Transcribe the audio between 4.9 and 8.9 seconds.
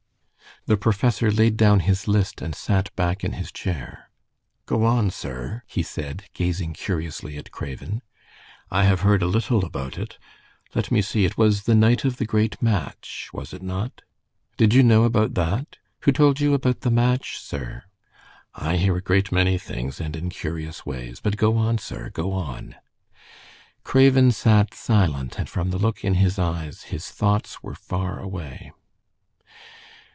sir," he said, gazing curiously at Craven. "I